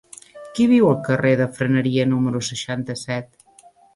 Qui 0.53 0.63
viu 0.71 0.87
al 0.91 0.95
carrer 1.07 1.33
de 1.41 1.47
Freneria 1.59 2.07
número 2.15 2.43
seixanta-set? 2.49 3.41